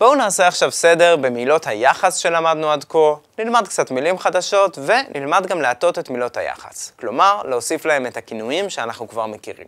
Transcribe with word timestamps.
בואו 0.00 0.14
נעשה 0.14 0.48
עכשיו 0.48 0.70
סדר 0.70 1.16
במילות 1.16 1.66
היחס 1.66 2.16
שלמדנו 2.16 2.70
עד 2.70 2.84
כה, 2.84 3.14
נלמד 3.38 3.68
קצת 3.68 3.90
מילים 3.90 4.18
חדשות 4.18 4.78
ונלמד 4.86 5.46
גם 5.46 5.60
להטות 5.60 5.98
את 5.98 6.10
מילות 6.10 6.36
היחס. 6.36 6.92
כלומר, 6.96 7.42
להוסיף 7.44 7.84
להם 7.84 8.06
את 8.06 8.16
הכינויים 8.16 8.70
שאנחנו 8.70 9.08
כבר 9.08 9.26
מכירים. 9.26 9.66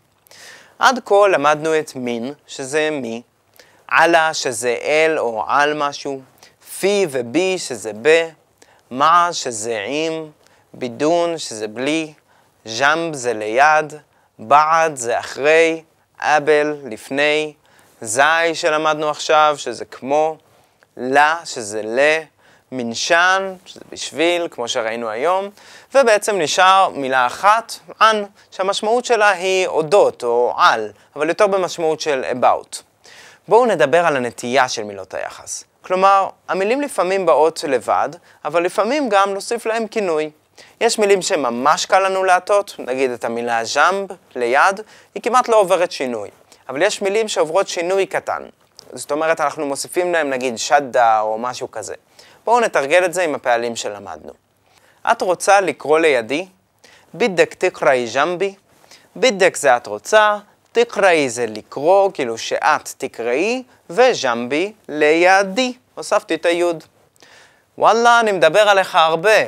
עד 0.79 1.01
כה 1.05 1.29
למדנו 1.29 1.79
את 1.79 1.97
מין, 1.97 2.33
שזה 2.47 2.89
מי, 2.93 3.23
עלה, 3.89 4.35
שזה 4.35 4.77
אל 4.83 5.19
או 5.19 5.45
על 5.47 5.75
משהו, 5.75 6.21
פי 6.81 7.07
ובי, 7.11 7.59
שזה 7.59 7.93
ב, 8.03 8.29
מה, 8.91 9.29
שזה 9.33 9.85
עם, 9.87 10.31
בידון, 10.75 11.39
שזה 11.39 11.69
בלי, 11.69 12.13
ז'מב 12.65 13.15
זה 13.15 13.33
ליד, 13.33 13.95
בעד 14.39 14.97
זה 14.97 15.19
אחרי, 15.19 15.83
אבל 16.21 16.77
לפני, 16.91 17.55
זי 18.03 18.55
שלמדנו 18.55 19.11
עכשיו, 19.11 19.55
שזה 19.59 19.85
כמו, 19.85 20.37
לה, 20.97 21.37
שזה 21.45 21.83
ל, 21.83 21.99
מנשן, 22.73 23.55
שזה 23.67 23.81
בשביל, 23.93 24.49
כמו 24.51 24.69
שראינו 24.69 25.09
היום, 25.09 25.51
ובעצם 25.95 26.39
נשאר 26.39 26.89
מילה 26.89 27.27
אחת, 27.27 27.73
אנ, 28.01 28.25
שהמשמעות 28.51 29.05
שלה 29.05 29.31
היא 29.31 29.67
אודות 29.67 30.25
או 30.25 30.55
על, 30.57 30.93
אבל 31.17 31.29
יותר 31.29 31.47
במשמעות 31.47 32.01
של 32.01 32.25
about. 32.41 32.77
בואו 33.49 33.67
נדבר 33.67 34.07
על 34.07 34.17
הנטייה 34.17 34.69
של 34.69 34.83
מילות 34.85 35.15
היחס. 35.15 35.65
כלומר, 35.83 36.29
המילים 36.49 36.81
לפעמים 36.81 37.27
באות 37.27 37.65
לבד, 37.69 38.09
אבל 38.45 38.63
לפעמים 38.63 39.09
גם 39.09 39.35
נוסיף 39.35 39.67
להם 39.67 39.87
כינוי. 39.87 40.31
יש 40.81 40.99
מילים 40.99 41.23
שממש 41.23 41.87
קל 41.87 41.99
לנו 41.99 42.25
להטות, 42.25 42.75
נגיד 42.79 43.11
את 43.11 43.25
המילה 43.25 43.65
ז'אמב 43.65 44.09
ליד, 44.37 44.81
היא 45.15 45.23
כמעט 45.23 45.49
לא 45.49 45.57
עוברת 45.61 45.93
שינוי. 45.93 46.31
אבל 46.71 46.83
יש 46.83 47.03
מילים 47.03 47.29
שעוברות 47.29 47.69
שינוי 47.69 48.07
קטן. 48.07 48.43
זאת 48.93 49.13
אומרת, 49.13 49.41
אנחנו 49.41 49.67
מוסיפים 49.67 50.13
להם 50.13 50.31
נגיד 50.31 50.59
שדה 50.59 51.21
או 51.21 51.39
משהו 51.39 51.71
כזה. 51.71 51.95
בואו 52.45 52.61
נתרגל 52.61 53.05
את 53.05 53.15
זה 53.15 53.23
עם 53.23 53.35
הפעלים 53.35 53.77
שלמדנו. 53.77 54.33
את 55.13 55.23
רוצה 55.23 55.61
לקרוא 55.61 55.99
לידי? 55.99 56.47
בידק 57.15 57.55
תקראי 57.55 58.07
ז'מבי. 58.07 58.55
בידק 59.17 59.57
זה 59.57 59.77
את 59.77 59.87
רוצה, 59.87 60.39
תקראי 60.73 61.29
זה 61.29 61.47
לקרוא, 61.47 62.11
כאילו 62.15 62.39
שאת 62.39 62.89
תקראי, 62.99 63.63
וז'מבי 63.91 64.73
לידי. 64.89 65.73
הוספתי 65.95 66.35
את 66.35 66.47
היוד. 66.47 66.85
וואלה, 67.79 68.21
אני 68.21 68.33
מדבר 68.33 68.69
עליך 68.69 68.95
הרבה. 68.95 69.41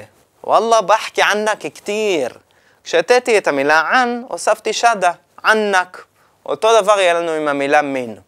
וואלה, 0.44 0.80
בחקי 0.80 1.22
ענק 1.22 1.62
כתיר. 1.62 2.38
כשהטאתי 2.84 3.38
את 3.38 3.48
המילה 3.48 3.80
ען, 3.80 4.22
הוספתי 4.28 4.72
שדה, 4.72 5.12
ענק. 5.44 6.04
אותו 6.46 6.82
דבר 6.82 7.00
יהיה 7.00 7.14
לנו 7.14 7.30
עם 7.30 7.48
המילה 7.48 7.82
מין. 7.82 8.18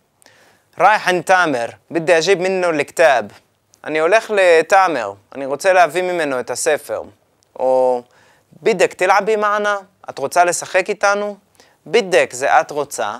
רייחן 0.78 1.22
תאמר, 1.22 1.66
בדי 1.90 2.18
אג'יב 2.18 2.38
מינו 2.38 2.72
לכתב. 2.72 3.24
אני 3.84 3.98
הולך 3.98 4.30
לתאמר, 4.34 5.12
אני 5.34 5.46
רוצה 5.46 5.72
להביא 5.72 6.02
ממנו 6.02 6.40
את 6.40 6.50
הספר. 6.50 7.02
או 7.56 8.02
בידק 8.62 8.94
תלעבי 8.94 9.36
מענה, 9.36 9.76
את 10.10 10.18
רוצה 10.18 10.44
לשחק 10.44 10.88
איתנו? 10.88 11.36
בידק 11.86 12.30
זה 12.32 12.60
את 12.60 12.70
רוצה, 12.70 13.16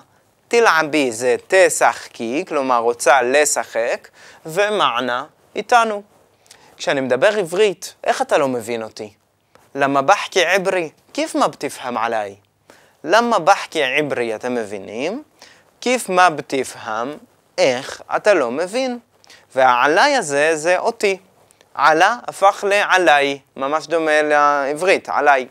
תלעבי 0.48 1.12
זה 1.12 1.36
תשחקי, 1.48 2.44
כלומר 2.48 2.78
רוצה 2.78 3.22
לשחק, 3.22 4.08
ומענה 4.46 5.24
איתנו. 5.56 6.02
כשאני 6.76 7.00
מדבר 7.00 7.38
עברית, 7.38 7.94
איך 8.04 8.22
אתה 8.22 8.38
לא 8.38 8.48
מבין 8.48 8.82
אותי? 8.82 9.12
למה 9.74 10.02
בחקי 10.02 10.44
עברי, 10.44 10.90
כיף 11.12 11.34
מה 11.34 11.48
בתפהם 11.48 11.96
עליי? 11.96 12.36
למה 13.06 13.38
בחקי 13.38 13.82
עברי, 13.82 14.34
אתם 14.34 14.54
מבינים? 14.54 15.22
כיף 15.80 16.08
מה 16.08 16.30
בתפהם, 16.30 17.16
איך 17.58 18.02
אתה 18.16 18.34
לא 18.34 18.50
מבין? 18.50 18.98
והעלי 19.54 20.14
הזה 20.16 20.56
זה 20.56 20.78
אותי. 20.78 21.16
עלה 21.74 22.16
הפך 22.26 22.64
לעלי, 22.68 23.38
ממש 23.56 23.86
דומה 23.86 24.22
לעברית, 24.22 25.08
עלי. 25.08 25.46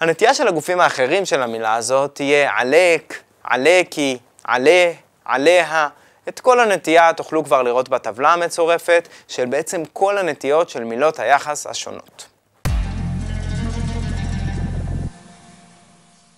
הנטייה 0.00 0.34
של 0.34 0.48
הגופים 0.48 0.80
האחרים 0.80 1.26
של 1.26 1.42
המילה 1.42 1.74
הזאת 1.74 2.14
תהיה 2.14 2.50
עלק, 2.56 3.22
עלקי, 3.44 4.18
עלה, 4.44 4.92
עליה. 5.24 5.88
את 6.28 6.40
כל 6.40 6.60
הנטייה 6.60 7.12
תוכלו 7.12 7.44
כבר 7.44 7.62
לראות 7.62 7.88
בטבלה 7.88 8.32
המצורפת 8.32 9.08
של 9.28 9.46
בעצם 9.46 9.82
כל 9.92 10.18
הנטיות 10.18 10.68
של 10.68 10.84
מילות 10.84 11.18
היחס 11.18 11.66
השונות. 11.66 12.37